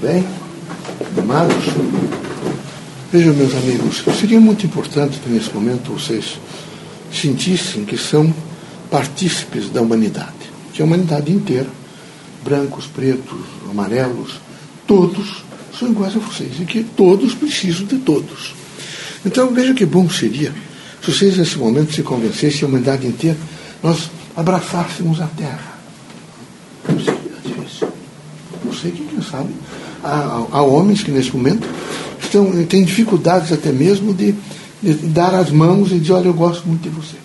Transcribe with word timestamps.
bem? 0.00 0.26
Amados? 1.18 1.64
Vejam, 3.12 3.34
meus 3.34 3.54
amigos, 3.54 4.02
seria 4.18 4.40
muito 4.40 4.66
importante 4.66 5.18
que 5.18 5.28
nesse 5.28 5.52
momento 5.52 5.92
vocês 5.92 6.38
sentissem 7.12 7.84
que 7.84 7.98
são 7.98 8.32
partícipes 8.90 9.68
da 9.70 9.80
humanidade, 9.82 10.50
que 10.72 10.80
a 10.80 10.84
humanidade 10.84 11.32
inteira, 11.32 11.68
brancos, 12.44 12.86
pretos, 12.86 13.40
amarelos, 13.68 14.40
todos 14.86 15.44
são 15.78 15.90
iguais 15.90 16.16
a 16.16 16.20
vocês 16.20 16.52
e 16.60 16.64
que 16.64 16.82
todos 16.82 17.34
precisam 17.34 17.86
de 17.86 17.98
todos. 17.98 18.54
Então 19.24 19.52
veja 19.52 19.74
que 19.74 19.84
bom 19.84 20.08
seria 20.08 20.52
se 21.02 21.12
vocês 21.12 21.38
nesse 21.38 21.56
momento 21.56 21.94
se 21.94 22.02
convencessem 22.02 22.62
a 22.62 22.66
humanidade 22.66 23.06
inteira, 23.06 23.38
nós 23.82 24.10
abraçássemos 24.36 25.20
a 25.20 25.26
terra. 25.28 25.78
Não 26.86 27.00
sei, 27.00 27.14
é 27.14 27.48
difícil. 27.48 27.88
Não 28.62 28.72
sei 28.72 28.90
que, 28.90 29.04
quem 29.04 29.22
sabe, 29.22 29.48
há, 30.02 30.46
há 30.50 30.62
homens 30.62 31.02
que 31.02 31.10
nesse 31.10 31.34
momento 31.34 31.66
estão, 32.20 32.50
têm 32.66 32.84
dificuldades 32.84 33.52
até 33.52 33.72
mesmo 33.72 34.14
de, 34.14 34.34
de 34.82 34.94
dar 35.08 35.34
as 35.34 35.50
mãos 35.50 35.90
e 35.92 35.98
dizer, 35.98 36.12
olha, 36.12 36.26
eu 36.26 36.34
gosto 36.34 36.66
muito 36.66 36.82
de 36.82 36.88
você. 36.88 37.16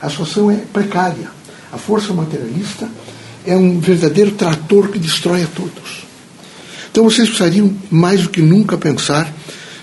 A 0.00 0.08
situação 0.08 0.50
é 0.50 0.56
precária. 0.72 1.30
A 1.72 1.76
força 1.76 2.12
materialista 2.12 2.88
é 3.46 3.56
um 3.56 3.78
verdadeiro 3.78 4.32
trator 4.32 4.88
que 4.88 4.98
destrói 4.98 5.42
a 5.42 5.46
todos. 5.46 6.06
Então 6.90 7.04
vocês 7.04 7.28
precisariam 7.28 7.72
mais 7.90 8.22
do 8.22 8.30
que 8.30 8.40
nunca 8.40 8.76
pensar, 8.76 9.32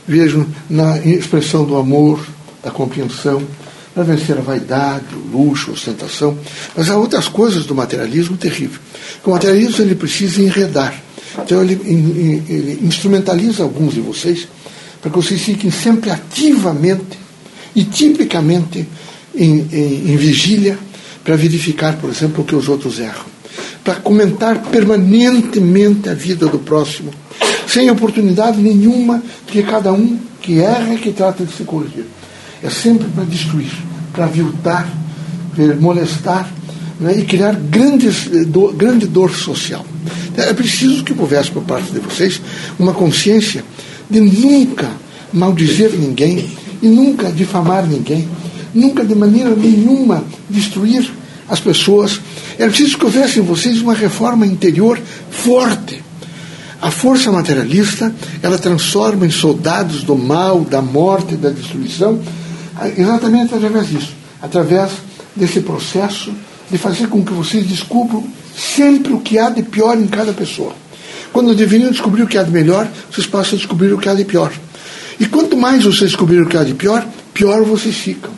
vejam, 0.07 0.45
na 0.69 0.97
expressão 0.99 1.63
do 1.63 1.77
amor, 1.77 2.25
da 2.63 2.71
compreensão, 2.71 3.41
para 3.93 4.03
vencer 4.03 4.37
a 4.37 4.41
vaidade, 4.41 5.05
o 5.15 5.37
luxo, 5.37 5.69
a 5.69 5.73
ostentação. 5.73 6.37
Mas 6.75 6.89
há 6.89 6.97
outras 6.97 7.27
coisas 7.27 7.65
do 7.65 7.73
materialismo 7.73 8.35
terrível. 8.35 8.79
O 9.23 9.29
materialismo 9.29 9.83
ele 9.83 9.95
precisa 9.95 10.41
enredar. 10.41 11.04
Então 11.43 11.61
ele, 11.61 11.73
ele 12.47 12.79
instrumentaliza 12.83 13.63
alguns 13.63 13.93
de 13.93 14.01
vocês 14.01 14.47
para 15.01 15.11
que 15.11 15.17
vocês 15.17 15.41
fiquem 15.41 15.69
sempre 15.69 16.09
ativamente 16.09 17.19
e 17.75 17.83
tipicamente 17.83 18.87
em, 19.35 19.67
em, 19.71 20.11
em 20.11 20.17
vigília 20.17 20.77
para 21.23 21.35
verificar, 21.35 21.97
por 21.97 22.09
exemplo, 22.09 22.43
o 22.43 22.45
que 22.45 22.55
os 22.55 22.69
outros 22.69 22.99
erram. 22.99 23.25
Para 23.83 23.95
comentar 23.95 24.61
permanentemente 24.63 26.09
a 26.09 26.13
vida 26.13 26.47
do 26.47 26.59
próximo, 26.59 27.11
sem 27.67 27.89
oportunidade 27.89 28.61
nenhuma 28.61 29.21
de 29.45 29.51
que 29.51 29.63
cada 29.63 29.91
um 29.91 30.17
que 30.41 30.59
erra 30.59 30.95
que 30.95 31.11
trata 31.11 31.43
de 31.43 31.51
se 31.51 31.63
corrigir. 31.63 32.05
É 32.63 32.69
sempre 32.69 33.07
para 33.09 33.23
destruir, 33.25 33.71
para 34.13 34.25
aviltar, 34.25 34.87
molestar 35.79 36.49
né, 36.99 37.17
e 37.17 37.25
criar 37.25 37.53
grandes, 37.53 38.25
do, 38.47 38.71
grande 38.73 39.07
dor 39.07 39.31
social. 39.31 39.85
É 40.37 40.53
preciso 40.53 41.03
que 41.03 41.13
houvesse 41.17 41.51
por 41.51 41.63
parte 41.63 41.91
de 41.91 41.99
vocês 41.99 42.41
uma 42.77 42.93
consciência 42.93 43.63
de 44.09 44.19
nunca 44.19 44.89
maldizer 45.31 45.91
ninguém 45.91 46.49
e 46.81 46.87
nunca 46.87 47.31
difamar 47.31 47.85
ninguém, 47.85 48.27
nunca 48.73 49.03
de 49.03 49.15
maneira 49.15 49.55
nenhuma 49.55 50.23
destruir 50.49 51.09
as 51.47 51.59
pessoas. 51.59 52.19
É 52.57 52.67
preciso 52.67 52.97
que 52.97 53.05
houvesse 53.05 53.39
em 53.39 53.43
vocês 53.43 53.81
uma 53.81 53.93
reforma 53.93 54.45
interior 54.45 54.99
forte. 55.29 56.03
A 56.81 56.91
força 56.91 57.31
materialista, 57.31 58.13
ela 58.43 58.57
transforma 58.57 59.25
em 59.25 59.31
soldados 59.31 60.03
do 60.03 60.15
mal, 60.15 60.61
da 60.61 60.81
morte, 60.81 61.35
da 61.35 61.49
destruição, 61.49 62.19
exatamente 62.97 63.55
através 63.55 63.89
disso, 63.89 64.13
através 64.41 64.91
desse 65.35 65.61
processo 65.61 66.31
de 66.69 66.77
fazer 66.77 67.07
com 67.07 67.23
que 67.23 67.33
vocês 67.33 67.65
descubram 67.65 68.23
sempre 68.55 69.13
o 69.13 69.19
que 69.19 69.37
há 69.37 69.49
de 69.49 69.63
pior 69.63 69.97
em 69.97 70.07
cada 70.07 70.33
pessoa. 70.33 70.73
Quando 71.31 71.53
deveriam 71.53 71.91
descobrir 71.91 72.23
o 72.23 72.27
que 72.27 72.37
há 72.37 72.43
de 72.43 72.51
melhor, 72.51 72.87
vocês 73.11 73.27
passam 73.27 73.55
a 73.55 73.57
descobrir 73.57 73.93
o 73.93 73.97
que 73.97 74.07
há 74.07 74.13
de 74.13 74.23
pior. 74.23 74.51
E 75.19 75.25
quanto 75.25 75.57
mais 75.57 75.83
vocês 75.83 76.11
descobrirem 76.11 76.45
o 76.45 76.47
que 76.47 76.57
há 76.57 76.63
de 76.63 76.73
pior, 76.73 77.05
pior 77.33 77.63
vocês 77.63 77.95
ficam. 77.95 78.31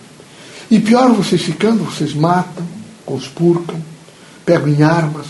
E 0.69 0.79
pior 0.79 1.11
vocês 1.13 1.41
ficando, 1.41 1.83
vocês 1.83 2.13
matam, 2.13 2.67
conspurcam, 3.05 3.79
pegam 4.45 4.67
em 4.67 4.83
armas. 4.83 5.27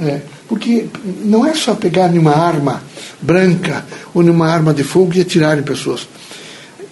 É, 0.00 0.20
porque 0.48 0.86
não 1.24 1.46
é 1.46 1.54
só 1.54 1.74
pegar 1.74 2.08
numa 2.08 2.36
arma 2.36 2.82
branca 3.20 3.84
ou 4.12 4.22
numa 4.22 4.48
arma 4.48 4.74
de 4.74 4.84
fogo 4.84 5.12
e 5.14 5.20
atirar 5.20 5.58
em 5.58 5.62
pessoas. 5.62 6.06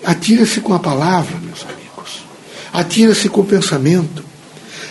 Atira-se 0.05 0.61
com 0.61 0.73
a 0.73 0.79
palavra, 0.79 1.37
meus 1.39 1.63
amigos. 1.65 2.25
Atira-se 2.73 3.29
com 3.29 3.43
o 3.43 3.45
pensamento. 3.45 4.25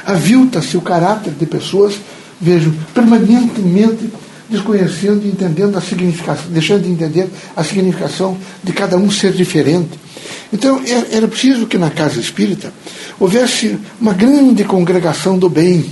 Avilta-se 0.06 0.78
o 0.78 0.82
caráter 0.82 1.34
de 1.34 1.46
pessoas, 1.46 2.00
vejo, 2.40 2.74
permanentemente 2.94 4.10
desconhecendo 4.50 5.26
e 5.26 5.30
entendendo 5.30 5.78
a 5.78 5.82
significação, 5.82 6.46
deixando 6.50 6.84
de 6.84 6.90
entender 6.90 7.30
a 7.56 7.64
significação 7.64 8.38
de 8.64 8.74
cada 8.74 8.98
um 8.98 9.10
ser 9.12 9.32
diferente. 9.32 9.92
Então, 10.52 10.82
é, 10.84 11.18
era 11.18 11.28
preciso 11.28 11.68
que 11.68 11.78
na 11.78 11.92
casa 11.92 12.20
espírita 12.20 12.74
houvesse 13.20 13.78
uma 14.02 14.14
grande 14.14 14.64
congregação 14.64 15.38
do 15.38 15.50
bem, 15.50 15.86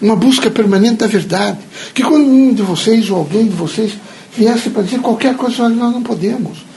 uma 0.00 0.14
busca 0.14 0.50
permanente 0.50 0.96
da 0.96 1.06
verdade. 1.06 1.58
Que 1.92 2.02
quando 2.02 2.26
um 2.26 2.54
de 2.54 2.62
vocês 2.62 3.10
ou 3.10 3.18
alguém 3.18 3.44
de 3.44 3.56
vocês 3.56 3.92
viesse 4.36 4.70
para 4.70 4.82
dizer 4.82 5.00
qualquer 5.00 5.36
coisa, 5.36 5.68
nós 5.68 5.92
não 5.92 6.02
podemos. 6.02 6.69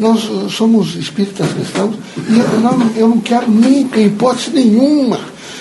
Nós 0.00 0.52
somos 0.52 0.96
espíritas 0.96 1.52
cristãos 1.52 1.94
e 2.26 2.38
eu 2.38 2.60
não, 2.60 2.90
eu 2.96 3.08
não 3.08 3.20
quero 3.20 3.50
nunca, 3.50 4.00
em 4.00 4.06
hipótese 4.06 4.50
nenhuma, 4.50 5.20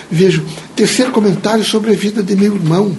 vejo, 0.09 0.45
tecer 0.77 1.11
comentários 1.11 1.67
sobre 1.67 1.91
a 1.91 1.93
vida 1.93 2.23
de 2.23 2.37
meu 2.37 2.55
irmão. 2.55 2.95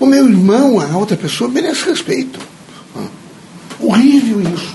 O 0.00 0.06
meu 0.06 0.26
irmão, 0.26 0.80
a 0.80 0.96
outra 0.96 1.18
pessoa, 1.18 1.50
merece 1.50 1.84
respeito. 1.84 2.40
Ah, 2.96 3.08
horrível 3.78 4.40
isso. 4.40 4.74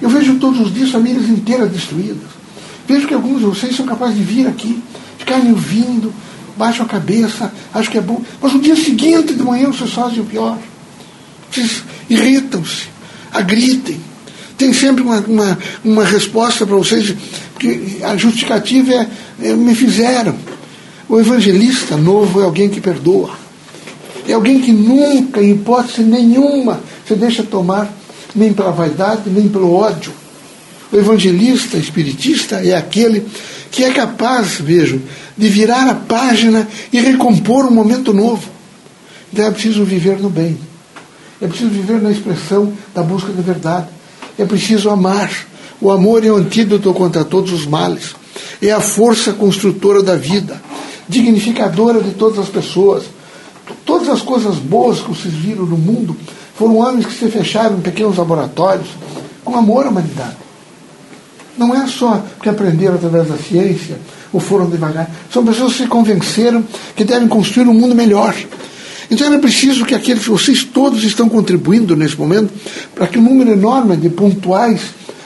Eu 0.00 0.08
vejo 0.08 0.38
todos 0.38 0.60
os 0.60 0.72
dias 0.72 0.90
famílias 0.90 1.28
inteiras 1.28 1.68
destruídas. 1.68 2.28
Vejo 2.86 3.08
que 3.08 3.14
alguns 3.14 3.40
de 3.40 3.46
vocês 3.46 3.74
são 3.74 3.86
capazes 3.86 4.16
de 4.16 4.22
vir 4.22 4.46
aqui, 4.46 4.80
ficarem 5.18 5.50
ouvindo, 5.50 6.14
baixam 6.56 6.86
a 6.86 6.88
cabeça, 6.88 7.52
acham 7.72 7.90
que 7.90 7.98
é 7.98 8.00
bom. 8.00 8.22
Mas 8.40 8.52
no 8.52 8.60
dia 8.60 8.76
seguinte 8.76 9.34
de 9.34 9.42
manhã 9.42 9.66
vocês 9.66 9.90
fazem 9.92 10.20
o 10.20 10.24
pior. 10.24 10.56
Vocês 11.50 11.82
irritam-se, 12.08 12.86
agritem. 13.32 14.13
Tem 14.56 14.72
sempre 14.72 15.02
uma, 15.02 15.18
uma, 15.20 15.58
uma 15.84 16.04
resposta 16.04 16.66
para 16.66 16.76
vocês, 16.76 17.14
porque 17.52 17.98
a 18.02 18.16
justificativa 18.16 18.92
é, 18.92 19.08
é 19.42 19.54
me 19.54 19.74
fizeram. 19.74 20.34
O 21.08 21.18
evangelista 21.18 21.96
novo 21.96 22.40
é 22.40 22.44
alguém 22.44 22.68
que 22.68 22.80
perdoa. 22.80 23.30
É 24.26 24.32
alguém 24.32 24.60
que 24.60 24.72
nunca, 24.72 25.42
em 25.42 25.52
hipótese 25.52 26.02
nenhuma, 26.02 26.80
se 27.06 27.14
deixa 27.14 27.42
tomar 27.42 27.92
nem 28.34 28.52
pela 28.52 28.70
vaidade, 28.70 29.28
nem 29.28 29.48
pelo 29.48 29.72
ódio. 29.74 30.12
O 30.90 30.96
evangelista 30.96 31.76
espiritista 31.76 32.56
é 32.64 32.74
aquele 32.74 33.26
que 33.70 33.84
é 33.84 33.90
capaz, 33.90 34.60
vejo, 34.60 35.02
de 35.36 35.48
virar 35.48 35.88
a 35.88 35.94
página 35.94 36.66
e 36.92 37.00
recompor 37.00 37.66
um 37.66 37.72
momento 37.72 38.14
novo. 38.14 38.48
Então 39.32 39.46
é 39.46 39.50
preciso 39.50 39.84
viver 39.84 40.20
no 40.20 40.30
bem. 40.30 40.56
É 41.42 41.46
preciso 41.46 41.70
viver 41.70 42.00
na 42.00 42.12
expressão 42.12 42.72
da 42.94 43.02
busca 43.02 43.32
da 43.32 43.42
verdade. 43.42 43.88
É 44.38 44.44
preciso 44.44 44.90
amar. 44.90 45.30
O 45.80 45.90
amor 45.90 46.24
é 46.24 46.30
o 46.30 46.36
antídoto 46.36 46.92
contra 46.94 47.24
todos 47.24 47.52
os 47.52 47.66
males. 47.66 48.14
É 48.60 48.70
a 48.70 48.80
força 48.80 49.32
construtora 49.32 50.02
da 50.02 50.16
vida, 50.16 50.60
dignificadora 51.08 52.00
de 52.00 52.12
todas 52.12 52.38
as 52.38 52.48
pessoas 52.48 53.04
Todas 53.84 54.08
as 54.08 54.22
coisas 54.22 54.56
boas 54.56 55.00
que 55.00 55.08
vocês 55.08 55.32
viram 55.32 55.64
no 55.64 55.76
mundo 55.76 56.16
foram 56.56 56.78
homens 56.78 57.06
que 57.06 57.14
se 57.14 57.28
fecharam 57.30 57.78
em 57.78 57.80
pequenos 57.80 58.16
laboratórios 58.16 58.88
com 59.44 59.56
amor 59.56 59.86
à 59.86 59.88
humanidade. 59.88 60.36
Não 61.56 61.74
é 61.74 61.86
só 61.86 62.22
que 62.42 62.48
aprenderam 62.48 62.96
através 62.96 63.28
da 63.28 63.36
ciência 63.36 63.98
ou 64.32 64.40
foram 64.40 64.68
devagar. 64.68 65.08
São 65.32 65.44
pessoas 65.44 65.72
que 65.72 65.82
se 65.82 65.88
convenceram 65.88 66.64
que 66.96 67.04
devem 67.04 67.28
construir 67.28 67.68
um 67.68 67.74
mundo 67.74 67.94
melhor. 67.94 68.34
Então 69.10 69.26
era 69.26 69.38
preciso 69.38 69.84
que 69.84 69.94
aqueles, 69.94 70.24
vocês 70.26 70.64
todos 70.64 71.04
estão 71.04 71.28
contribuindo 71.28 71.96
nesse 71.96 72.16
momento 72.16 72.52
para 72.94 73.06
que 73.06 73.18
um 73.18 73.22
número 73.22 73.50
enorme 73.50 73.96
de 73.96 74.08
pontuais 74.08 74.80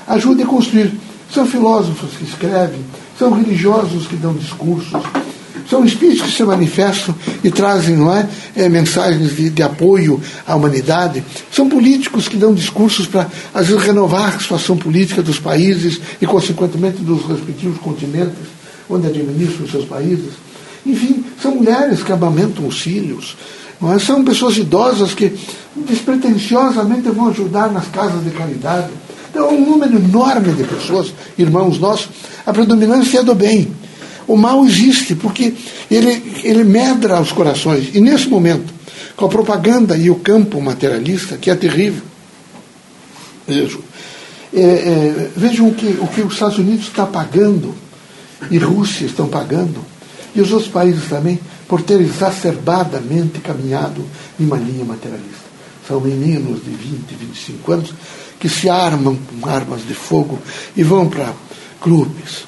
ajude 0.06 0.42
a 0.42 0.46
construir. 0.46 0.92
São 1.32 1.46
filósofos 1.46 2.10
que 2.16 2.24
escrevem, 2.24 2.80
são 3.18 3.32
religiosos 3.32 4.06
que 4.06 4.16
dão 4.16 4.32
discursos, 4.32 5.02
são 5.68 5.84
espíritos 5.84 6.22
que 6.22 6.32
se 6.32 6.42
manifestam 6.42 7.14
e 7.44 7.50
trazem 7.50 7.94
não 7.94 8.14
é, 8.14 8.26
é 8.56 8.68
mensagens 8.68 9.36
de, 9.36 9.50
de, 9.50 9.62
apoio 9.62 10.18
à 10.46 10.56
humanidade. 10.56 11.22
São 11.52 11.68
políticos 11.68 12.26
que 12.26 12.38
dão 12.38 12.54
discursos 12.54 13.06
para, 13.06 13.30
às 13.52 13.66
vezes, 13.66 13.82
renovar 13.82 14.34
a 14.34 14.38
situação 14.38 14.78
política 14.78 15.22
dos 15.22 15.38
países 15.38 16.00
e, 16.22 16.26
consequentemente, 16.26 17.02
dos 17.02 17.26
respectivos 17.26 17.78
continentes 17.78 18.58
onde 18.88 19.06
administram 19.06 19.66
os 19.66 19.70
seus 19.70 19.84
países. 19.84 20.32
Enfim, 20.86 21.24
são 21.42 21.54
mulheres 21.54 22.02
que 22.02 22.12
amamentam 22.12 22.66
os 22.66 22.80
filhos. 22.80 23.36
É? 23.82 23.98
São 23.98 24.24
pessoas 24.24 24.56
idosas 24.56 25.14
que 25.14 25.38
despretensiosamente 25.76 27.08
vão 27.10 27.28
ajudar 27.28 27.70
nas 27.70 27.86
casas 27.88 28.24
de 28.24 28.30
caridade. 28.30 28.88
Então, 29.30 29.54
um 29.54 29.64
número 29.64 29.96
enorme 29.96 30.52
de 30.52 30.64
pessoas, 30.64 31.12
irmãos 31.36 31.78
nossos, 31.78 32.08
a 32.44 32.52
predominância 32.52 33.20
é 33.20 33.22
do 33.22 33.34
bem. 33.34 33.68
O 34.26 34.36
mal 34.36 34.64
existe 34.64 35.14
porque 35.14 35.54
ele, 35.90 36.40
ele 36.42 36.64
medra 36.64 37.20
os 37.20 37.30
corações. 37.32 37.94
E 37.94 38.00
nesse 38.00 38.28
momento, 38.28 38.74
com 39.16 39.26
a 39.26 39.28
propaganda 39.28 39.96
e 39.96 40.10
o 40.10 40.16
campo 40.16 40.60
materialista, 40.60 41.36
que 41.36 41.50
é 41.50 41.54
terrível. 41.54 42.02
Vejam, 43.46 43.80
é, 44.54 44.60
é, 44.60 45.30
vejam 45.36 45.68
o, 45.68 45.74
que, 45.74 45.86
o 45.86 46.06
que 46.06 46.20
os 46.20 46.34
Estados 46.34 46.58
Unidos 46.58 46.86
está 46.86 47.06
pagando, 47.06 47.74
e 48.50 48.58
Rússia 48.58 49.06
estão 49.06 49.26
pagando, 49.26 49.84
e 50.34 50.40
os 50.40 50.52
outros 50.52 50.70
países 50.70 51.08
também, 51.08 51.40
por 51.68 51.82
ter 51.82 52.00
exacerbadamente 52.00 53.40
caminhado 53.40 54.04
em 54.40 54.46
uma 54.46 54.56
linha 54.56 54.84
materialista. 54.84 55.46
São 55.86 56.00
meninos 56.00 56.64
de 56.64 56.70
20, 56.70 57.14
25 57.14 57.72
anos 57.72 57.94
que 58.40 58.48
se 58.48 58.68
armam 58.68 59.16
com 59.16 59.48
armas 59.48 59.86
de 59.86 59.94
fogo 59.94 60.38
e 60.74 60.82
vão 60.82 61.08
para 61.08 61.32
clubes, 61.80 62.44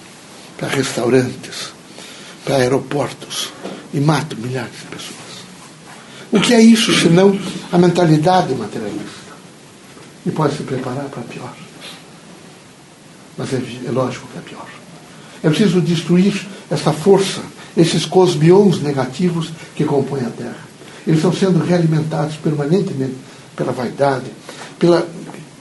para 0.56 0.68
restaurantes, 0.68 1.72
para 2.44 2.56
aeroportos 2.56 3.52
e 3.92 4.00
matam 4.00 4.38
milhares 4.38 4.72
de 4.72 4.86
pessoas. 4.86 5.20
O 6.32 6.40
que 6.40 6.54
é 6.54 6.60
isso 6.60 6.92
senão 7.00 7.38
a 7.72 7.78
mentalidade 7.78 8.54
materialista? 8.54 9.20
E 10.24 10.30
pode 10.30 10.56
se 10.56 10.62
preparar 10.62 11.06
para 11.06 11.22
pior. 11.22 11.54
Mas 13.36 13.52
é, 13.52 13.62
é 13.86 13.90
lógico 13.90 14.28
que 14.28 14.38
é 14.38 14.42
pior. 14.42 14.68
É 15.42 15.48
preciso 15.48 15.80
destruir 15.80 16.46
essa 16.70 16.92
força, 16.92 17.40
esses 17.76 18.04
cosmions 18.04 18.80
negativos 18.80 19.50
que 19.74 19.84
compõem 19.84 20.22
a 20.22 20.30
Terra. 20.30 20.70
Eles 21.06 21.18
estão 21.18 21.32
sendo 21.32 21.64
realimentados 21.64 22.36
permanentemente 22.36 23.14
pela 23.56 23.72
vaidade, 23.72 24.26
pela. 24.78 25.06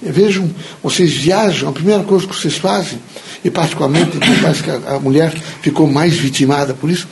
Vejam, 0.02 0.50
vocês 0.82 1.12
viajam, 1.12 1.70
a 1.70 1.74
primeira 1.74 2.04
coisa 2.04 2.26
que 2.26 2.34
vocês 2.34 2.56
fazem, 2.56 3.00
e 3.44 3.52
particularmente 3.52 4.18
parece 4.42 4.64
que 4.64 4.70
a, 4.70 4.98
mulher 4.98 5.34
ficou 5.62 5.88
mais 5.88 6.16
vitimada 6.16 6.74
por 6.74 6.90
isso, 6.90 7.06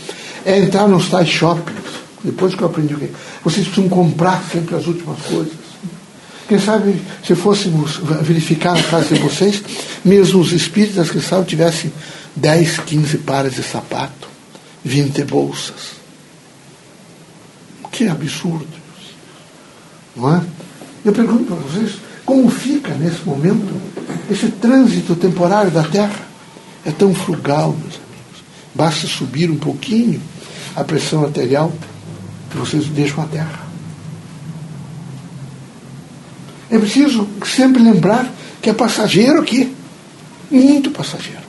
é 0.45 0.57
entrar 0.59 0.87
nos 0.87 1.09
tais 1.09 1.27
shoppings. 1.27 1.77
Depois 2.23 2.55
que 2.55 2.61
eu 2.61 2.67
aprendi 2.67 2.93
o 2.93 2.97
que. 2.97 3.09
Vocês 3.43 3.67
precisam 3.67 3.89
comprar 3.89 4.41
sempre 4.51 4.75
as 4.75 4.87
últimas 4.87 5.19
coisas. 5.21 5.53
Quem 6.47 6.59
sabe, 6.59 6.95
se 7.25 7.35
fôssemos 7.35 7.99
verificar 8.21 8.73
na 8.73 8.83
casa 8.83 9.13
de 9.13 9.21
vocês, 9.21 9.61
mesmo 10.03 10.39
os 10.39 10.53
espíritas 10.53 11.11
que 11.11 11.19
sabe 11.19 11.45
tivessem 11.45 11.91
10, 12.37 12.79
15 12.79 13.17
pares 13.19 13.55
de 13.55 13.63
sapato, 13.63 14.26
20 14.87 15.23
bolsas. 15.25 15.97
Que 17.91 18.07
absurdo. 18.07 18.67
Não 20.15 20.35
é? 20.35 20.41
Eu 21.03 21.13
pergunto 21.13 21.43
para 21.45 21.55
vocês, 21.55 21.97
como 22.25 22.49
fica 22.49 22.93
nesse 22.95 23.23
momento 23.25 23.79
esse 24.29 24.49
trânsito 24.49 25.15
temporário 25.15 25.71
da 25.71 25.83
Terra? 25.83 26.27
É 26.85 26.91
tão 26.91 27.13
frugal, 27.13 27.71
meus 27.71 27.95
amigos. 27.95 28.43
Basta 28.73 29.07
subir 29.07 29.49
um 29.51 29.57
pouquinho 29.57 30.21
a 30.75 30.83
pressão 30.83 31.23
arterial 31.23 31.73
que 32.49 32.57
vocês 32.57 32.85
deixam 32.85 33.23
a 33.23 33.27
Terra. 33.27 33.67
É 36.69 36.77
preciso 36.77 37.27
sempre 37.45 37.81
lembrar 37.81 38.31
que 38.61 38.69
é 38.69 38.73
passageiro 38.73 39.41
aqui. 39.41 39.75
Muito 40.49 40.91
passageiro. 40.91 41.46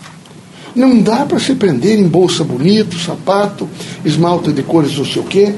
Não 0.78 1.02
dá 1.02 1.26
para 1.26 1.40
se 1.40 1.56
prender 1.56 1.98
em 1.98 2.06
bolsa 2.06 2.44
bonita, 2.44 2.96
sapato, 2.96 3.68
esmalte 4.04 4.52
de 4.52 4.62
cores 4.62 4.96
não 4.96 5.04
sei 5.04 5.20
o 5.20 5.24
quê. 5.24 5.52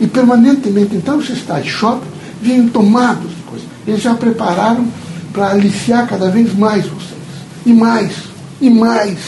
E 0.00 0.06
permanentemente, 0.06 0.96
então, 0.96 1.20
está 1.20 1.60
em 1.60 1.64
shopping, 1.64 2.06
vêm 2.40 2.66
tomados 2.68 3.28
de 3.28 3.42
coisas. 3.42 3.68
Eles 3.86 4.00
já 4.00 4.14
prepararam 4.14 4.88
para 5.34 5.50
aliciar 5.50 6.08
cada 6.08 6.30
vez 6.30 6.54
mais 6.54 6.86
vocês. 6.86 7.20
E 7.66 7.74
mais, 7.74 8.12
e 8.58 8.70
mais. 8.70 9.18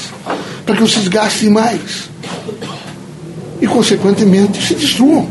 Para 0.65 0.75
que 0.75 0.81
vocês 0.81 1.06
gastem 1.06 1.50
mais. 1.50 2.09
E, 3.61 3.67
consequentemente, 3.67 4.67
se 4.67 4.75
destruam. 4.75 5.29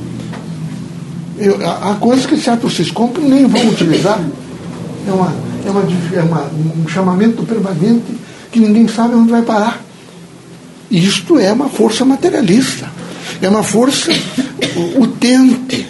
Eu, 1.39 1.57
há 1.67 1.95
coisas 1.95 2.27
que 2.27 2.37
certo 2.37 2.69
vocês 2.69 2.91
compram 2.91 3.27
nem 3.27 3.47
vão 3.47 3.69
utilizar. 3.69 4.23
É, 5.07 5.11
uma, 5.11 5.33
é, 5.65 5.71
uma, 5.71 5.81
é 6.13 6.21
uma, 6.21 6.51
um 6.83 6.87
chamamento 6.87 7.41
permanente 7.41 8.15
que 8.51 8.59
ninguém 8.59 8.87
sabe 8.87 9.15
onde 9.15 9.31
vai 9.31 9.41
parar. 9.41 9.84
Isto 10.89 11.39
é 11.39 11.51
uma 11.51 11.69
força 11.69 12.05
materialista. 12.05 12.89
É 13.41 13.49
uma 13.49 13.63
força 13.63 14.11
utente. 14.97 15.87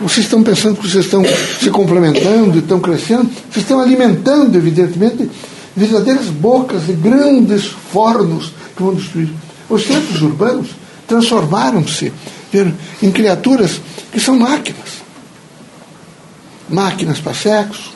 Vocês 0.00 0.26
estão 0.26 0.42
pensando 0.42 0.76
que 0.76 0.88
vocês 0.88 1.04
estão 1.04 1.22
se 1.60 1.70
complementando, 1.70 2.58
estão 2.58 2.78
crescendo, 2.78 3.24
vocês 3.50 3.64
estão 3.64 3.80
alimentando, 3.80 4.56
evidentemente, 4.56 5.28
verdadeiras 5.76 6.26
bocas 6.26 6.88
e 6.88 6.92
grandes 6.92 7.66
fornos 7.66 8.52
que 8.76 8.82
vão 8.82 8.94
destruir. 8.94 9.30
Os 9.68 9.84
centros 9.84 10.22
urbanos 10.22 10.68
transformaram-se 11.06 12.12
em 13.02 13.10
criaturas 13.10 13.80
que 14.12 14.20
são 14.20 14.38
máquinas. 14.38 14.98
Máquinas 16.68 17.18
para 17.18 17.34
sexo, 17.34 17.92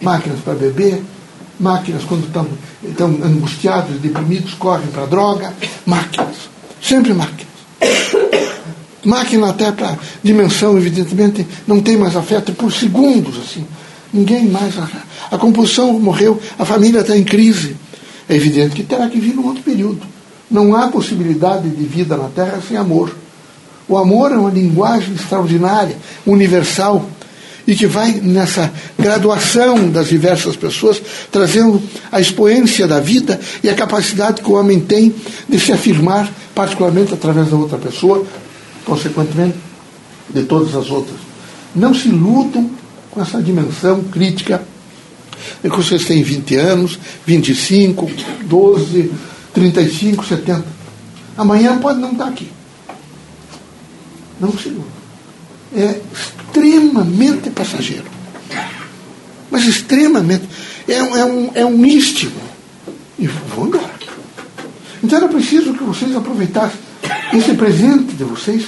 máquinas 0.00 0.40
para 0.40 0.54
beber, 0.54 1.02
máquinas 1.62 2.02
quando 2.04 2.26
estão, 2.26 3.08
angustiados, 3.24 4.00
deprimidos, 4.00 4.54
correm 4.54 4.88
para 4.88 5.06
droga, 5.06 5.54
máquinas. 5.86 6.36
Sempre 6.82 7.14
máquinas. 7.14 7.52
Máquina 9.04 9.50
até 9.50 9.70
para 9.72 9.98
dimensão, 10.22 10.76
evidentemente, 10.76 11.46
não 11.66 11.80
tem 11.80 11.96
mais 11.96 12.16
afeto 12.16 12.52
por 12.52 12.72
segundos, 12.72 13.38
assim. 13.38 13.66
Ninguém 14.12 14.48
mais. 14.48 14.76
A, 14.78 14.88
a 15.30 15.38
composição 15.38 15.98
morreu, 15.98 16.40
a 16.58 16.64
família 16.64 17.00
está 17.00 17.16
em 17.16 17.24
crise. 17.24 17.76
É 18.28 18.36
evidente 18.36 18.74
que 18.74 18.82
terá 18.82 19.08
que 19.08 19.18
vir 19.18 19.38
um 19.38 19.46
outro 19.46 19.62
período. 19.62 20.02
Não 20.50 20.76
há 20.76 20.88
possibilidade 20.88 21.68
de 21.68 21.84
vida 21.84 22.16
na 22.16 22.28
Terra 22.28 22.60
sem 22.66 22.76
amor. 22.76 23.14
O 23.88 23.96
amor 23.96 24.30
é 24.32 24.36
uma 24.36 24.50
linguagem 24.50 25.14
extraordinária, 25.14 25.96
universal, 26.26 27.04
e 27.66 27.74
que 27.74 27.86
vai 27.86 28.12
nessa 28.12 28.72
graduação 28.98 29.88
das 29.90 30.08
diversas 30.08 30.56
pessoas, 30.56 31.00
trazendo 31.30 31.82
a 32.10 32.20
expoência 32.20 32.86
da 32.86 33.00
vida 33.00 33.40
e 33.62 33.68
a 33.68 33.74
capacidade 33.74 34.42
que 34.42 34.48
o 34.48 34.54
homem 34.54 34.80
tem 34.80 35.14
de 35.48 35.60
se 35.60 35.72
afirmar, 35.72 36.30
particularmente 36.54 37.14
através 37.14 37.50
da 37.50 37.56
outra 37.56 37.78
pessoa, 37.78 38.24
consequentemente, 38.84 39.56
de 40.30 40.42
todas 40.44 40.74
as 40.74 40.90
outras. 40.90 41.18
Não 41.74 41.94
se 41.94 42.08
iludam 42.08 42.70
com 43.10 43.20
essa 43.20 43.40
dimensão 43.40 44.02
crítica 44.04 44.62
de 45.62 45.70
que 45.70 45.76
vocês 45.76 46.04
têm 46.04 46.22
20 46.22 46.56
anos, 46.56 46.98
25, 47.26 48.10
12, 48.44 49.12
35, 49.52 50.24
70. 50.24 50.64
Amanhã 51.36 51.78
pode 51.78 52.00
não 52.00 52.12
estar 52.12 52.28
aqui. 52.28 52.48
Não 54.40 54.52
se 54.56 54.68
iludam 54.68 55.01
é 55.74 56.00
extremamente 56.12 57.50
passageiro. 57.50 58.04
Mas 59.50 59.64
extremamente. 59.64 60.48
É, 60.88 60.94
é, 60.94 61.24
um, 61.24 61.50
é 61.54 61.64
um. 61.64 61.84
E 61.86 63.26
vão 63.54 63.66
embora. 63.66 63.92
Então 65.02 65.18
era 65.18 65.28
preciso 65.28 65.74
que 65.74 65.84
vocês 65.84 66.14
aproveitassem. 66.14 66.78
Esse 67.32 67.54
presente 67.54 68.14
de 68.14 68.24
vocês 68.24 68.64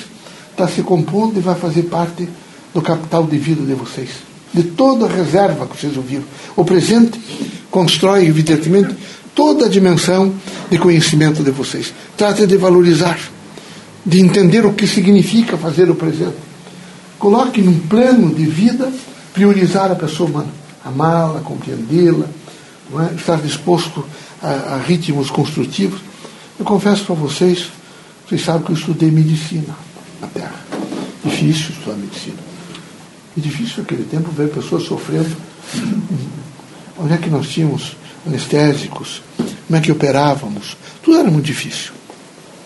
está 0.50 0.66
se 0.68 0.82
compondo 0.82 1.38
e 1.38 1.40
vai 1.40 1.54
fazer 1.54 1.84
parte 1.84 2.28
do 2.72 2.82
capital 2.82 3.24
de 3.26 3.38
vida 3.38 3.64
de 3.64 3.74
vocês. 3.74 4.10
De 4.52 4.62
toda 4.62 5.06
a 5.06 5.08
reserva 5.08 5.66
que 5.66 5.80
vocês 5.80 5.96
ouviram. 5.96 6.24
O 6.56 6.64
presente 6.64 7.20
constrói, 7.70 8.26
evidentemente, 8.26 8.94
toda 9.34 9.66
a 9.66 9.68
dimensão 9.68 10.32
de 10.70 10.78
conhecimento 10.78 11.42
de 11.42 11.50
vocês. 11.50 11.92
Trate 12.16 12.46
de 12.46 12.56
valorizar, 12.56 13.18
de 14.04 14.20
entender 14.20 14.64
o 14.64 14.72
que 14.72 14.86
significa 14.86 15.56
fazer 15.56 15.90
o 15.90 15.94
presente 15.94 16.53
Coloque 17.18 17.62
num 17.62 17.78
plano 17.80 18.34
de 18.34 18.44
vida 18.44 18.92
priorizar 19.32 19.90
a 19.90 19.96
pessoa 19.96 20.28
humana, 20.28 20.52
amá-la, 20.84 21.40
compreendê-la, 21.40 22.26
é? 23.10 23.14
estar 23.14 23.40
disposto 23.40 24.04
a, 24.42 24.74
a, 24.74 24.78
ritmos 24.78 25.30
construtivos. 25.30 26.00
Eu 26.58 26.64
confesso 26.64 27.04
para 27.04 27.14
vocês, 27.16 27.68
vocês 28.26 28.42
sabem 28.42 28.62
que 28.62 28.70
eu 28.70 28.76
estudei 28.76 29.10
medicina 29.10 29.74
na 30.20 30.28
Terra. 30.28 30.54
Difícil 31.24 31.70
estudar 31.70 31.96
medicina. 31.96 32.38
E 33.36 33.40
difícil 33.40 33.78
naquele 33.78 34.04
tempo 34.04 34.30
ver 34.30 34.50
pessoas 34.50 34.84
sofrendo. 34.84 35.36
Onde 36.96 37.14
é 37.14 37.16
que 37.16 37.28
nós 37.28 37.48
tínhamos 37.48 37.96
anestésicos? 38.24 39.22
Como 39.36 39.76
é 39.76 39.80
que 39.80 39.90
operávamos? 39.90 40.76
Tudo 41.02 41.18
era 41.18 41.30
muito 41.30 41.46
difícil. 41.46 41.92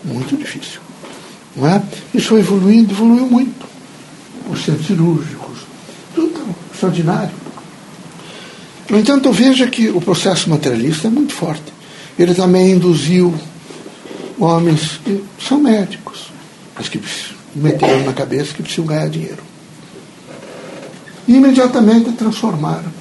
Muito 0.05 0.37
difícil. 0.37 0.81
Não 1.57 1.67
é? 1.67 1.83
Isso 2.13 2.29
foi 2.29 2.41
evoluindo, 2.41 2.93
evoluiu 2.93 3.27
muito 3.27 3.69
os 4.49 4.65
centros 4.65 4.87
cirúrgicos, 4.87 5.59
tudo 6.15 6.55
extraordinário. 6.73 7.35
No 8.89 8.99
entanto, 8.99 9.31
veja 9.31 9.67
que 9.67 9.89
o 9.91 10.01
processo 10.01 10.49
materialista 10.49 11.09
é 11.09 11.11
muito 11.11 11.35
forte. 11.35 11.73
Ele 12.19 12.35
também 12.35 12.73
induziu 12.73 13.35
homens 14.39 14.99
que 15.05 15.23
são 15.47 15.61
médicos, 15.61 16.31
mas 16.75 16.89
que 16.89 17.01
meteram 17.55 18.05
na 18.05 18.13
cabeça 18.13 18.55
que 18.55 18.63
precisam 18.63 18.87
ganhar 18.87 19.09
dinheiro. 19.09 19.43
E 21.27 21.35
imediatamente 21.35 22.13
transformaram. 22.13 22.99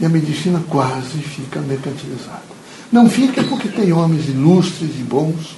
E 0.00 0.06
a 0.06 0.08
medicina 0.08 0.62
quase 0.66 1.18
fica 1.18 1.60
mercantilizada. 1.60 2.50
Não 2.90 3.08
fica 3.08 3.44
porque 3.44 3.68
tem 3.68 3.92
homens 3.92 4.28
ilustres 4.28 4.90
e 4.98 5.02
bons, 5.02 5.56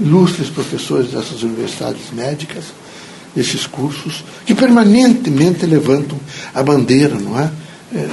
ilustres 0.00 0.48
professores 0.48 1.10
dessas 1.10 1.42
universidades 1.42 2.10
médicas, 2.12 2.64
esses 3.36 3.66
cursos 3.66 4.24
que 4.44 4.54
permanentemente 4.54 5.66
levantam 5.66 6.18
a 6.54 6.62
bandeira, 6.62 7.14
não 7.14 7.38
é? 7.38 7.50
é 7.94 8.08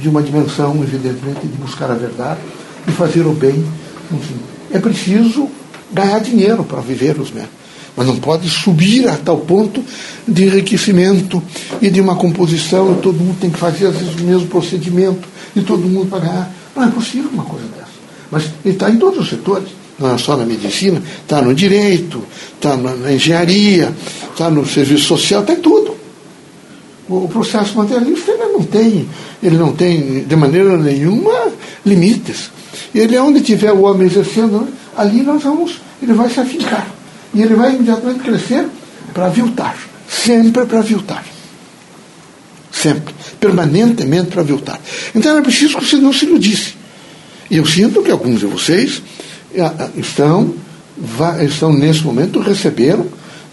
de 0.00 0.08
uma 0.08 0.22
dimensão, 0.22 0.82
evidentemente, 0.82 1.46
de 1.46 1.56
buscar 1.56 1.90
a 1.90 1.94
verdade 1.94 2.40
e 2.86 2.92
fazer 2.92 3.26
o 3.26 3.32
bem. 3.32 3.64
Enfim, 4.12 4.36
é 4.70 4.78
preciso 4.78 5.48
ganhar 5.92 6.18
dinheiro 6.20 6.64
para 6.64 6.80
viver 6.80 7.18
os 7.18 7.30
médicos. 7.30 7.60
Mas 7.96 8.06
não 8.06 8.16
pode 8.16 8.48
subir 8.48 9.08
a 9.08 9.16
tal 9.16 9.38
ponto 9.38 9.82
de 10.26 10.44
enriquecimento 10.44 11.42
e 11.82 11.90
de 11.90 12.00
uma 12.00 12.14
composição, 12.14 12.92
e 12.92 13.02
todo 13.02 13.18
mundo 13.18 13.38
tem 13.40 13.50
que 13.50 13.58
fazer 13.58 13.86
às 13.86 13.96
vezes 13.96 14.14
o 14.14 14.24
mesmo 14.24 14.46
procedimento, 14.46 15.28
e 15.54 15.60
todo 15.60 15.88
mundo 15.88 16.08
para 16.08 16.20
ganhar. 16.20 16.54
Não 16.74 16.84
é 16.84 16.90
possível 16.90 17.30
uma 17.32 17.44
coisa 17.44 17.66
dessa. 17.66 17.90
Mas 18.30 18.44
está 18.64 18.90
em 18.90 18.96
todos 18.96 19.20
os 19.20 19.28
setores, 19.28 19.68
não 20.00 20.14
é 20.14 20.18
só 20.18 20.36
na 20.36 20.46
medicina, 20.46 21.02
está 21.22 21.42
no 21.42 21.54
direito, 21.54 22.24
está 22.54 22.76
na 22.76 23.12
engenharia, 23.12 23.94
está 24.30 24.48
no 24.48 24.66
serviço 24.66 25.04
social, 25.04 25.42
está 25.42 25.52
em 25.52 25.60
tudo. 25.60 25.94
O 27.08 27.28
processo 27.28 27.76
materialista 27.76 28.30
ele 28.30 28.52
não 28.52 28.62
tem, 28.62 29.08
ele 29.42 29.56
não 29.56 29.72
tem 29.72 30.24
de 30.24 30.36
maneira 30.36 30.76
nenhuma 30.78 31.52
limites. 31.84 32.50
Ele 32.94 33.14
é 33.14 33.22
onde 33.22 33.40
tiver 33.40 33.72
o 33.72 33.82
homem 33.82 34.06
exercendo, 34.06 34.68
ali 34.96 35.22
nós 35.22 35.42
vamos, 35.42 35.80
ele 36.02 36.14
vai 36.14 36.30
se 36.30 36.40
afincar. 36.40 36.88
E 37.34 37.42
ele 37.42 37.54
vai 37.54 37.74
imediatamente 37.74 38.20
crescer 38.20 38.66
para 39.12 39.26
aviltar. 39.26 39.76
Sempre 40.08 40.64
para 40.64 40.78
aviltar. 40.78 41.24
Sempre. 42.72 43.14
Permanentemente 43.38 44.28
para 44.28 44.40
aviltar. 44.40 44.80
Então 45.14 45.32
era 45.32 45.42
preciso 45.42 45.76
que 45.78 45.84
você 45.84 45.96
não 45.96 46.12
se 46.12 46.24
iludisse. 46.24 46.74
E 47.50 47.56
eu 47.56 47.66
sinto 47.66 48.02
que 48.02 48.10
alguns 48.10 48.40
de 48.40 48.46
vocês 48.46 49.02
estão, 49.96 50.54
estão 51.44 51.72
nesse 51.72 52.02
momento, 52.02 52.40
receberam 52.40 53.06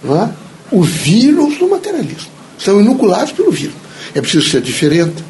é, 0.06 0.30
o 0.72 0.84
vírus 0.84 1.58
do 1.58 1.70
materialismo. 1.70 2.30
São 2.58 2.82
inoculados 2.82 3.32
pelo 3.32 3.51
vírus. 3.51 3.75
É 4.13 4.22
preciso 4.22 4.50
ser 4.50 4.62
diferente. 4.62 5.24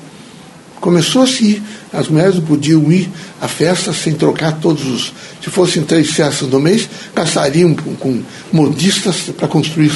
Começou 0.79 1.24
assim. 1.24 1.62
As 1.91 2.09
mulheres 2.09 2.36
não 2.36 2.41
podiam 2.43 2.91
ir 2.91 3.09
à 3.41 3.47
festa 3.47 3.93
sem 3.93 4.13
trocar 4.13 4.59
todos 4.59 4.86
os. 4.86 5.13
Se 5.41 5.50
fossem 5.50 5.83
três 5.83 6.12
festas 6.12 6.50
no 6.50 6.59
mês, 6.59 6.88
gastariam 7.15 7.74
com, 7.74 7.95
com 7.95 8.21
modistas 8.51 9.21
para 9.38 9.47
construir 9.47 9.91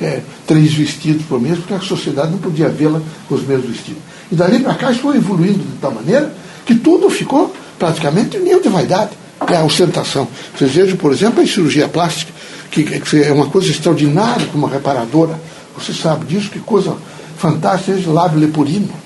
é, 0.00 0.20
três 0.46 0.72
vestidos 0.72 1.24
por 1.26 1.40
mês, 1.40 1.58
porque 1.58 1.74
a 1.74 1.80
sociedade 1.80 2.32
não 2.32 2.38
podia 2.38 2.68
vê-la 2.68 3.00
com 3.28 3.34
os 3.34 3.46
mesmos 3.46 3.68
vestidos. 3.68 4.02
E 4.32 4.34
dali 4.34 4.58
para 4.60 4.74
cá 4.74 4.94
foi 4.94 5.18
evoluindo 5.18 5.58
de 5.58 5.78
tal 5.80 5.92
maneira 5.92 6.32
que 6.64 6.74
tudo 6.74 7.10
ficou 7.10 7.54
praticamente 7.78 8.38
nem 8.38 8.60
de 8.60 8.68
vaidade, 8.68 9.10
é 9.52 9.56
a 9.56 9.64
ostentação. 9.64 10.26
Vocês 10.56 10.72
vejam, 10.72 10.96
por 10.96 11.12
exemplo, 11.12 11.42
a 11.42 11.46
cirurgia 11.46 11.88
plástica, 11.88 12.32
que, 12.70 12.82
que 12.82 13.22
é 13.22 13.32
uma 13.32 13.46
coisa 13.46 13.70
extraordinária 13.70 14.46
como 14.46 14.66
reparadora. 14.66 15.38
Você 15.76 15.92
sabe 15.92 16.26
disso, 16.26 16.50
que 16.50 16.60
coisa 16.60 16.96
fantástica, 17.36 17.96
seja 17.96 18.10
lábio 18.10 18.38
leporino 18.38 19.04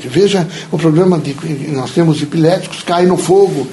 Veja 0.00 0.46
o 0.72 0.78
problema 0.78 1.18
de 1.18 1.34
nós 1.68 1.92
temos 1.92 2.20
epiléticos, 2.20 2.82
cai 2.82 3.06
no 3.06 3.16
fogo, 3.16 3.66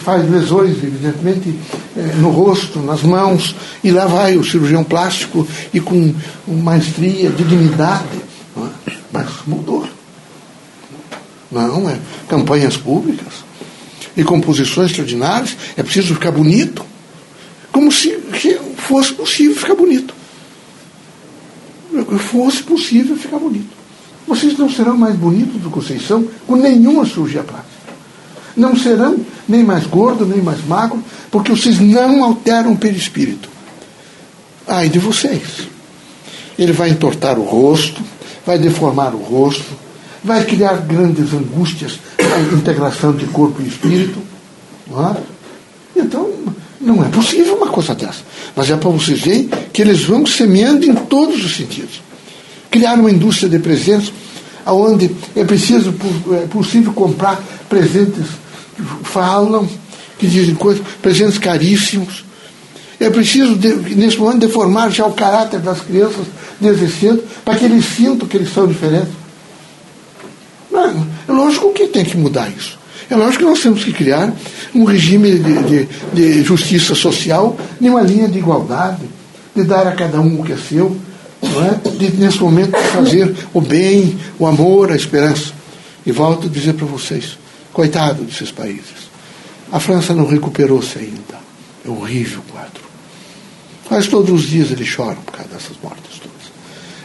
faz 0.00 0.28
lesões, 0.30 0.78
evidentemente, 0.82 1.54
eh, 1.96 2.14
no 2.16 2.30
rosto, 2.30 2.80
nas 2.80 3.02
mãos, 3.02 3.54
e 3.84 3.90
lá 3.90 4.06
vai 4.06 4.36
o 4.36 4.44
cirurgião 4.44 4.82
plástico 4.82 5.46
e 5.72 5.80
com 5.80 6.14
maestria, 6.46 7.30
dignidade. 7.30 8.18
É? 8.56 8.92
Mas 9.12 9.28
mudou. 9.46 9.86
Não, 11.52 11.88
é 11.88 11.98
campanhas 12.28 12.76
públicas 12.76 13.45
e 14.16 14.24
composições 14.24 14.90
extraordinárias, 14.90 15.56
é 15.76 15.82
preciso 15.82 16.14
ficar 16.14 16.30
bonito. 16.30 16.84
Como 17.70 17.92
se 17.92 18.16
fosse 18.76 19.12
possível 19.12 19.56
ficar 19.56 19.74
bonito. 19.74 20.14
Fosse 22.18 22.62
possível 22.62 23.16
ficar 23.16 23.38
bonito. 23.38 23.76
Vocês 24.26 24.56
não 24.58 24.70
serão 24.70 24.96
mais 24.96 25.14
bonitos 25.14 25.60
do 25.60 25.70
que 25.70 25.76
vocês 25.76 26.06
são 26.06 26.26
com 26.46 26.56
nenhuma 26.56 27.06
cirurgia 27.06 27.42
plástica. 27.42 27.76
Não 28.56 28.74
serão 28.74 29.18
nem 29.46 29.62
mais 29.62 29.86
gordos, 29.86 30.26
nem 30.26 30.40
mais 30.40 30.64
magros, 30.64 31.02
porque 31.30 31.52
vocês 31.52 31.78
não 31.78 32.24
alteram 32.24 32.72
o 32.72 32.76
perispírito. 32.76 33.48
Ai 34.66 34.88
de 34.88 34.98
vocês. 34.98 35.68
Ele 36.58 36.72
vai 36.72 36.90
entortar 36.90 37.38
o 37.38 37.44
rosto, 37.44 38.02
vai 38.44 38.58
deformar 38.58 39.14
o 39.14 39.18
rosto, 39.18 39.76
vai 40.24 40.44
criar 40.44 40.78
grandes 40.78 41.32
angústias 41.32 42.00
integração 42.40 43.12
de 43.12 43.26
corpo 43.26 43.62
e 43.62 43.68
espírito. 43.68 44.18
Não 44.88 45.10
é? 45.10 45.16
Então, 45.96 46.30
não 46.80 47.04
é 47.04 47.08
possível 47.08 47.56
uma 47.56 47.68
coisa 47.68 47.94
dessa. 47.94 48.20
Mas 48.54 48.70
é 48.70 48.76
para 48.76 48.90
vocês 48.90 49.20
verem 49.20 49.48
que 49.72 49.82
eles 49.82 50.04
vão 50.04 50.24
semeando 50.26 50.86
em 50.86 50.94
todos 50.94 51.44
os 51.44 51.56
sentidos 51.56 52.06
criar 52.76 52.94
uma 52.94 53.10
indústria 53.10 53.48
de 53.48 53.58
presentes, 53.58 54.12
onde 54.66 55.10
é 55.34 55.44
preciso, 55.44 55.94
é 56.32 56.46
possível 56.46 56.92
comprar 56.92 57.42
presentes 57.68 58.26
que 58.76 58.82
falam, 59.04 59.66
que 60.18 60.26
dizem 60.26 60.54
coisas, 60.54 60.84
presentes 61.00 61.38
caríssimos. 61.38 62.24
É 63.00 63.08
preciso, 63.08 63.56
nesse 63.96 64.18
momento, 64.18 64.40
deformar 64.40 64.90
já 64.90 65.06
o 65.06 65.12
caráter 65.12 65.60
das 65.60 65.80
crianças 65.80 66.26
desde 66.60 66.88
cedo, 66.88 67.24
para 67.44 67.56
que 67.56 67.64
eles 67.64 67.84
sintam 67.84 68.28
que 68.28 68.36
eles 68.36 68.52
são 68.52 68.66
diferentes. 68.66 69.12
Não, 70.70 71.06
é 71.28 71.32
lógico 71.32 71.72
que 71.72 71.88
tem 71.88 72.04
que 72.04 72.16
mudar 72.16 72.48
isso. 72.50 72.78
É 73.08 73.14
lógico 73.14 73.44
que 73.44 73.50
nós 73.50 73.60
temos 73.60 73.84
que 73.84 73.92
criar 73.92 74.32
um 74.74 74.84
regime 74.84 75.38
de, 75.38 75.62
de, 75.62 75.88
de 76.12 76.42
justiça 76.42 76.94
social, 76.94 77.56
numa 77.80 78.02
linha 78.02 78.28
de 78.28 78.38
igualdade, 78.38 79.02
de 79.54 79.62
dar 79.62 79.86
a 79.86 79.92
cada 79.92 80.20
um 80.20 80.40
o 80.40 80.44
que 80.44 80.52
é 80.52 80.56
seu, 80.56 80.96
é? 81.42 81.88
de, 81.90 82.16
nesse 82.16 82.40
momento, 82.40 82.76
fazer 82.92 83.34
o 83.54 83.60
bem, 83.60 84.18
o 84.38 84.46
amor, 84.46 84.90
a 84.90 84.96
esperança. 84.96 85.52
E 86.04 86.12
volto 86.12 86.46
a 86.46 86.50
dizer 86.50 86.74
para 86.74 86.86
vocês: 86.86 87.38
coitado 87.72 88.24
desses 88.24 88.50
países. 88.50 89.06
A 89.72 89.80
França 89.80 90.14
não 90.14 90.26
recuperou-se 90.26 90.98
ainda. 90.98 91.46
É 91.84 91.88
horrível 91.90 92.40
o 92.40 92.52
quadro. 92.52 92.82
Quase 93.86 94.08
todos 94.08 94.30
os 94.30 94.48
dias 94.48 94.70
eles 94.70 94.86
choram 94.86 95.20
por 95.22 95.32
causa 95.32 95.48
dessas 95.48 95.76
mortes 95.82 96.18
todas. 96.18 96.50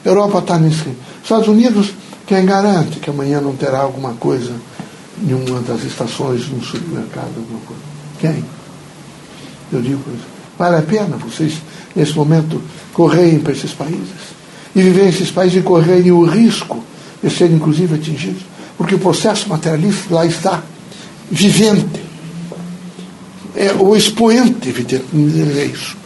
A 0.03 0.09
Europa 0.09 0.39
está 0.39 0.57
nesse. 0.57 0.85
Estados 1.23 1.47
Unidos, 1.47 1.93
quem 2.31 2.45
garante 2.45 2.99
que 2.99 3.09
amanhã 3.09 3.41
não 3.41 3.53
terá 3.55 3.79
alguma 3.79 4.13
coisa 4.13 4.53
em 5.21 5.33
uma 5.33 5.59
das 5.59 5.83
estações, 5.83 6.47
num 6.47 6.61
supermercado, 6.61 7.33
alguma 7.35 7.59
coisa? 7.65 7.81
Quem? 8.19 8.45
Eu 9.73 9.81
digo, 9.81 10.01
vale 10.57 10.77
a 10.77 10.81
pena 10.81 11.17
vocês, 11.17 11.55
nesse 11.93 12.15
momento, 12.15 12.61
correrem 12.93 13.39
para 13.39 13.51
esses 13.51 13.73
países? 13.73 14.31
e 14.73 14.81
viver 14.81 15.03
nesses 15.03 15.29
países 15.29 15.59
e 15.59 15.61
correrem 15.61 16.11
o 16.11 16.23
risco 16.23 16.81
de 17.21 17.29
serem, 17.29 17.57
inclusive, 17.57 17.95
atingidos, 17.95 18.43
porque 18.77 18.95
o 18.95 18.99
processo 18.99 19.49
materialista 19.49 20.15
lá 20.15 20.25
está 20.25 20.63
vivente. 21.29 22.01
É 23.53 23.73
o 23.73 23.93
expoente, 23.93 24.69
evidentemente, 24.69 25.59
é 25.59 25.65
isso. 25.65 25.97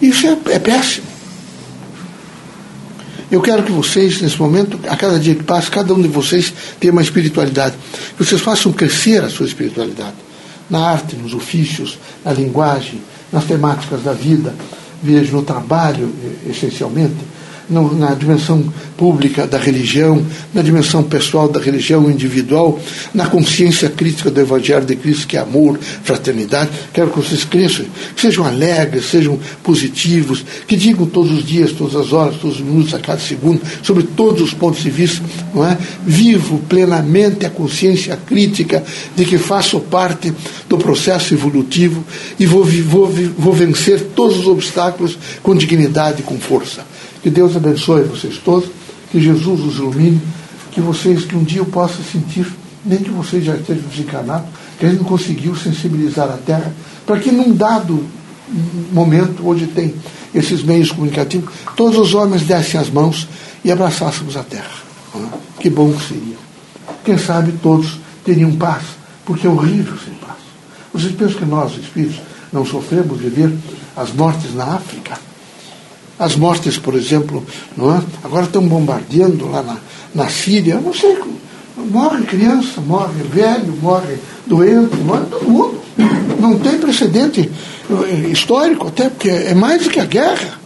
Isso 0.00 0.26
é, 0.26 0.38
é 0.52 0.58
péssimo. 0.58 1.06
Eu 3.30 3.40
quero 3.40 3.62
que 3.64 3.72
vocês, 3.72 4.20
nesse 4.20 4.38
momento, 4.38 4.78
a 4.88 4.96
cada 4.96 5.18
dia 5.18 5.34
que 5.34 5.42
passa, 5.42 5.70
cada 5.70 5.92
um 5.92 6.00
de 6.00 6.08
vocês 6.08 6.52
tenha 6.78 6.92
uma 6.92 7.02
espiritualidade. 7.02 7.74
Que 8.16 8.24
vocês 8.24 8.40
façam 8.40 8.72
crescer 8.72 9.22
a 9.24 9.28
sua 9.28 9.46
espiritualidade. 9.46 10.14
Na 10.70 10.90
arte, 10.90 11.16
nos 11.16 11.34
ofícios, 11.34 11.98
na 12.24 12.32
linguagem, 12.32 13.00
nas 13.32 13.44
temáticas 13.44 14.02
da 14.02 14.12
vida, 14.12 14.54
vejo 15.02 15.36
no 15.36 15.42
trabalho, 15.42 16.12
essencialmente, 16.48 17.16
no, 17.68 17.94
na 17.94 18.14
dimensão 18.14 18.64
pública 18.96 19.46
da 19.46 19.58
religião, 19.58 20.24
na 20.54 20.62
dimensão 20.62 21.02
pessoal 21.02 21.48
da 21.48 21.60
religião 21.60 22.10
individual, 22.10 22.80
na 23.12 23.26
consciência 23.26 23.88
crítica 23.90 24.30
do 24.30 24.40
Evangelho 24.40 24.84
de 24.84 24.96
Cristo, 24.96 25.26
que 25.26 25.36
é 25.36 25.40
amor, 25.40 25.78
fraternidade. 25.78 26.70
Quero 26.92 27.10
que 27.10 27.18
vocês 27.18 27.44
cresçam, 27.44 27.86
que 28.14 28.20
sejam 28.20 28.44
alegres, 28.44 29.06
sejam 29.06 29.38
positivos, 29.62 30.44
que 30.66 30.76
digam 30.76 31.06
todos 31.06 31.32
os 31.32 31.44
dias, 31.44 31.72
todas 31.72 31.94
as 31.96 32.12
horas, 32.12 32.36
todos 32.36 32.58
os 32.58 32.64
minutos, 32.64 32.94
a 32.94 32.98
cada 32.98 33.20
segundo, 33.20 33.60
sobre 33.82 34.04
todos 34.04 34.42
os 34.42 34.54
pontos 34.54 34.82
de 34.82 34.90
vista, 34.90 35.22
não 35.54 35.66
é? 35.66 35.76
Vivo 36.06 36.58
plenamente 36.68 37.44
a 37.44 37.50
consciência 37.50 38.16
crítica 38.16 38.82
de 39.14 39.24
que 39.24 39.38
faço 39.38 39.80
parte 39.80 40.32
do 40.68 40.78
processo 40.78 41.34
evolutivo 41.34 42.04
e 42.38 42.46
vou, 42.46 42.64
vou, 42.64 43.12
vou 43.36 43.52
vencer 43.52 44.00
todos 44.14 44.38
os 44.38 44.46
obstáculos 44.46 45.18
com 45.42 45.54
dignidade 45.54 46.20
e 46.20 46.22
com 46.22 46.38
força. 46.38 46.95
Que 47.22 47.30
Deus 47.30 47.56
abençoe 47.56 48.02
vocês 48.04 48.38
todos, 48.38 48.68
que 49.10 49.20
Jesus 49.20 49.60
os 49.60 49.76
ilumine, 49.76 50.20
que 50.72 50.80
vocês, 50.80 51.24
que 51.24 51.36
um 51.36 51.42
dia 51.42 51.60
eu 51.60 51.66
possa 51.66 52.02
sentir, 52.02 52.46
nem 52.84 52.98
que 52.98 53.10
vocês 53.10 53.44
já 53.44 53.54
estejam 53.56 53.88
desencarnados, 53.88 54.48
que 54.78 54.86
a 54.86 54.88
gente 54.88 54.98
não 54.98 55.08
conseguiu 55.08 55.56
sensibilizar 55.56 56.28
a 56.28 56.36
Terra, 56.36 56.72
para 57.06 57.18
que 57.18 57.32
num 57.32 57.54
dado 57.54 58.04
momento, 58.92 59.48
onde 59.48 59.66
tem 59.66 59.94
esses 60.34 60.62
meios 60.62 60.90
comunicativos, 60.90 61.52
todos 61.76 61.98
os 61.98 62.14
homens 62.14 62.42
dessem 62.42 62.78
as 62.78 62.90
mãos 62.90 63.26
e 63.64 63.72
abraçássemos 63.72 64.36
a 64.36 64.42
Terra. 64.42 64.70
Que 65.58 65.70
bom 65.70 65.92
que 65.92 66.06
seria. 66.06 66.36
Quem 67.04 67.16
sabe 67.18 67.52
todos 67.62 67.98
teriam 68.24 68.52
paz, 68.52 68.82
porque 69.24 69.46
é 69.46 69.50
horrível 69.50 69.94
sem 70.04 70.14
paz. 70.14 70.36
Vocês 70.92 71.14
pensam 71.14 71.38
que 71.38 71.44
nós, 71.44 71.72
espíritos, 71.76 72.20
não 72.52 72.64
sofremos 72.64 73.18
de 73.18 73.28
ver 73.28 73.52
as 73.96 74.12
mortes 74.12 74.54
na 74.54 74.64
África? 74.64 75.18
As 76.18 76.34
mortes, 76.34 76.78
por 76.78 76.94
exemplo, 76.94 77.44
não 77.76 77.94
é? 77.94 78.02
agora 78.24 78.46
estão 78.46 78.66
bombardeando 78.66 79.50
lá 79.50 79.62
na, 79.62 79.76
na 80.14 80.30
Síria, 80.30 80.80
não 80.80 80.94
sei 80.94 81.14
como. 81.16 81.36
Morre 81.90 82.22
criança, 82.24 82.80
morre 82.80 83.22
velho, 83.22 83.76
morre 83.82 84.16
doente, 84.46 84.96
morre 84.96 85.26
todo 85.30 85.48
mundo. 85.48 85.80
Não 86.40 86.58
tem 86.58 86.78
precedente 86.78 87.50
histórico, 88.30 88.88
até 88.88 89.08
porque 89.08 89.28
é 89.28 89.54
mais 89.54 89.82
do 89.82 89.90
que 89.90 90.00
a 90.00 90.04
guerra. 90.04 90.58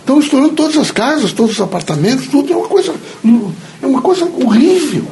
Estão 0.00 0.20
estourando 0.20 0.54
todas 0.54 0.76
as 0.76 0.90
casas, 0.90 1.32
todos 1.32 1.52
os 1.52 1.60
apartamentos, 1.60 2.28
tudo 2.28 2.52
é 2.52 2.56
uma 2.56 2.68
coisa, 2.68 2.94
é 3.82 3.86
uma 3.86 4.00
coisa 4.00 4.24
horrível. 4.24 5.04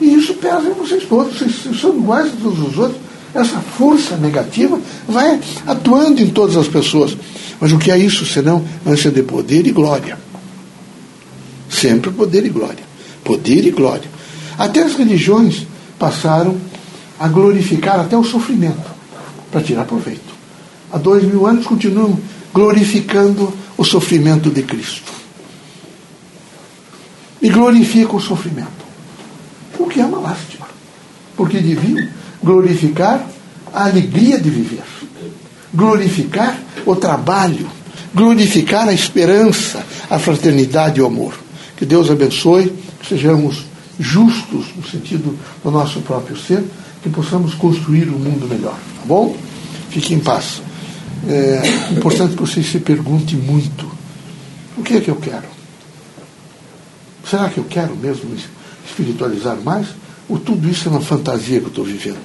E 0.00 0.14
isso 0.14 0.34
pesa 0.34 0.62
em 0.62 0.72
vocês 0.72 1.04
todos, 1.04 1.38
vocês 1.38 1.80
são 1.80 1.96
iguais 1.96 2.26
a 2.26 2.42
todos 2.42 2.58
os 2.60 2.78
outros. 2.78 3.00
Essa 3.34 3.60
força 3.60 4.16
negativa 4.16 4.78
vai 5.08 5.40
atuando 5.66 6.20
em 6.20 6.30
todas 6.30 6.56
as 6.56 6.68
pessoas. 6.68 7.16
Mas 7.62 7.70
o 7.70 7.78
que 7.78 7.92
é 7.92 7.96
isso 7.96 8.26
senão 8.26 8.64
ânsia 8.84 9.12
de 9.12 9.22
poder 9.22 9.64
e 9.68 9.70
glória? 9.70 10.18
Sempre 11.70 12.10
poder 12.10 12.44
e 12.44 12.48
glória. 12.48 12.82
Poder 13.22 13.64
e 13.64 13.70
glória. 13.70 14.10
Até 14.58 14.82
as 14.82 14.96
religiões 14.96 15.64
passaram 15.96 16.58
a 17.20 17.28
glorificar 17.28 18.00
até 18.00 18.18
o 18.18 18.24
sofrimento 18.24 18.90
para 19.52 19.62
tirar 19.62 19.84
proveito. 19.84 20.34
Há 20.90 20.98
dois 20.98 21.22
mil 21.22 21.46
anos 21.46 21.64
continuam 21.64 22.18
glorificando 22.52 23.54
o 23.78 23.84
sofrimento 23.84 24.50
de 24.50 24.64
Cristo. 24.64 25.12
E 27.40 27.48
glorificam 27.48 28.16
o 28.16 28.20
sofrimento. 28.20 28.82
O 29.78 29.86
que 29.86 30.00
é 30.00 30.04
uma 30.04 30.18
lástima. 30.18 30.66
Porque 31.36 31.60
deviam 31.60 32.08
glorificar 32.42 33.24
a 33.72 33.84
alegria 33.84 34.40
de 34.40 34.50
viver 34.50 34.82
glorificar 35.74 36.58
o 36.84 36.94
trabalho, 36.96 37.68
glorificar 38.14 38.88
a 38.88 38.92
esperança, 38.92 39.84
a 40.10 40.18
fraternidade 40.18 40.98
e 40.98 41.02
o 41.02 41.06
amor. 41.06 41.34
Que 41.76 41.86
Deus 41.86 42.10
abençoe, 42.10 42.72
que 43.00 43.08
sejamos 43.08 43.64
justos 43.98 44.66
no 44.76 44.86
sentido 44.86 45.38
do 45.62 45.70
nosso 45.70 46.00
próprio 46.00 46.36
ser, 46.36 46.64
que 47.02 47.08
possamos 47.08 47.54
construir 47.54 48.08
um 48.08 48.18
mundo 48.18 48.46
melhor, 48.48 48.74
tá 48.74 49.02
bom? 49.04 49.36
Fique 49.90 50.14
em 50.14 50.20
paz. 50.20 50.62
É 51.26 51.92
importante 51.92 52.34
que 52.34 52.40
você 52.40 52.62
se 52.62 52.78
pergunte 52.78 53.36
muito: 53.36 53.90
o 54.76 54.82
que 54.82 54.96
é 54.96 55.00
que 55.00 55.10
eu 55.10 55.16
quero? 55.16 55.46
Será 57.28 57.48
que 57.48 57.58
eu 57.58 57.64
quero 57.64 57.96
mesmo 57.96 58.30
espiritualizar 58.86 59.56
mais? 59.62 59.86
Ou 60.28 60.38
tudo 60.38 60.68
isso 60.68 60.88
é 60.88 60.90
uma 60.90 61.00
fantasia 61.00 61.60
que 61.60 61.66
eu 61.66 61.68
estou 61.68 61.84
vivendo? 61.84 62.18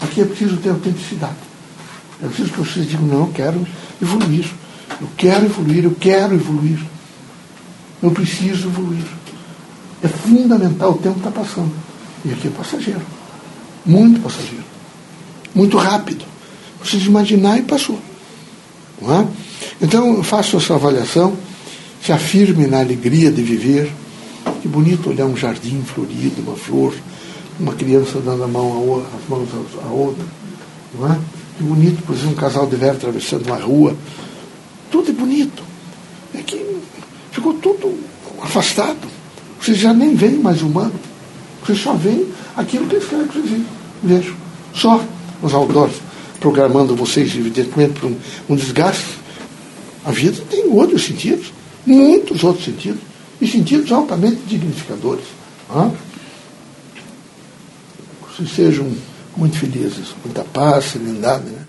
Aqui 0.00 0.20
é 0.20 0.24
preciso 0.24 0.56
ter 0.56 0.70
autenticidade. 0.70 1.49
É 2.22 2.26
preciso 2.26 2.52
que 2.52 2.58
vocês 2.58 2.88
digam, 2.88 3.06
não, 3.06 3.20
eu 3.20 3.32
quero 3.32 3.66
evoluir. 4.00 4.44
Eu 5.00 5.08
quero 5.16 5.46
evoluir, 5.46 5.84
eu 5.84 5.96
quero 5.98 6.34
evoluir. 6.34 6.78
Eu 8.02 8.10
preciso 8.10 8.68
evoluir. 8.68 9.04
É 10.02 10.08
fundamental, 10.08 10.92
o 10.92 10.98
tempo 10.98 11.18
está 11.18 11.30
passando. 11.30 11.72
E 12.24 12.32
aqui 12.32 12.48
é 12.48 12.50
passageiro. 12.50 13.02
Muito 13.84 14.20
passageiro. 14.20 14.64
Muito 15.54 15.76
rápido. 15.76 16.24
Vocês 16.82 17.04
imaginar 17.04 17.58
e 17.58 17.62
passou. 17.62 17.98
É? 19.02 19.26
Então, 19.82 20.14
eu 20.14 20.22
faço 20.22 20.58
essa 20.58 20.74
avaliação, 20.74 21.36
se 22.04 22.12
afirme 22.12 22.66
na 22.66 22.80
alegria 22.80 23.30
de 23.30 23.42
viver. 23.42 23.90
Que 24.60 24.68
bonito 24.68 25.08
olhar 25.08 25.24
um 25.24 25.36
jardim 25.36 25.82
florido, 25.82 26.42
uma 26.42 26.56
flor, 26.56 26.94
uma 27.58 27.72
criança 27.74 28.20
dando 28.20 28.44
a 28.44 28.48
mão 28.48 29.02
a 29.02 29.16
as 29.16 29.28
mãos 29.28 29.48
a 29.82 29.88
outra. 29.88 30.24
Não 30.98 31.12
é? 31.12 31.18
Que 31.60 31.64
bonito, 31.64 32.02
por 32.06 32.14
exemplo, 32.16 32.32
um 32.32 32.36
casal 32.36 32.66
de 32.66 32.74
velho 32.74 32.92
atravessando 32.92 33.44
uma 33.44 33.58
rua. 33.58 33.94
Tudo 34.90 35.10
é 35.10 35.12
bonito. 35.12 35.62
É 36.34 36.38
que 36.38 36.58
ficou 37.30 37.52
tudo 37.52 37.98
afastado. 38.40 39.06
Vocês 39.60 39.76
já 39.76 39.92
nem 39.92 40.14
veem 40.14 40.38
mais 40.38 40.62
humano. 40.62 40.94
Vocês 41.62 41.78
só 41.78 41.92
veem 41.92 42.26
aquilo 42.56 42.86
que 42.86 42.94
eles 42.94 43.06
querem 43.06 43.28
que 43.28 43.38
vocês 43.40 43.62
vejam. 44.02 44.34
Só 44.74 45.04
os 45.42 45.52
outdoors 45.52 45.96
programando 46.40 46.96
vocês, 46.96 47.36
evidentemente, 47.36 48.00
para 48.00 48.08
um, 48.08 48.16
um 48.48 48.56
desgaste. 48.56 49.18
A 50.02 50.12
vida 50.12 50.42
tem 50.48 50.64
outros 50.64 51.04
sentidos, 51.04 51.52
muitos 51.84 52.42
outros 52.42 52.64
sentidos, 52.64 53.02
e 53.38 53.46
sentidos 53.46 53.92
altamente 53.92 54.40
dignificadores. 54.46 55.26
Ah? 55.68 55.90
Vocês 58.34 58.50
sejam 58.50 58.90
muito 59.40 59.56
felizes, 59.56 60.14
muita 60.22 60.44
paz, 60.44 60.84
serenidade, 60.84 61.44
né? 61.46 61.59